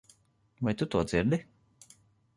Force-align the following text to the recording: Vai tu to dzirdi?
Vai 0.63 0.73
tu 0.79 0.87
to 0.95 1.03
dzirdi? 1.11 1.41